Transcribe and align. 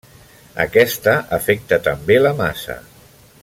Aquesta 0.63 1.13
afecta 1.39 1.79
també 1.89 2.19
la 2.25 2.33
massa. 2.41 2.79